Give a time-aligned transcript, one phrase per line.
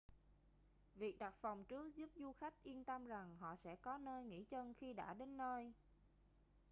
[0.95, 4.43] việc đặt phòng trước giúp du khách yên tâm rằng họ sẽ có nơi nghỉ
[4.43, 5.73] chân khi đã đến nơi